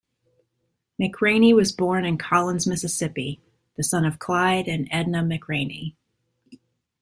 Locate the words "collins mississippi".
2.17-3.39